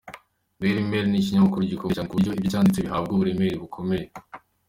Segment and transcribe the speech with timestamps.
[0.59, 4.05] Daily Mail ni ikinyamakuru gikomeye cyane ku buryo ibyo cyanditse bihabwa uburemere bukomeye.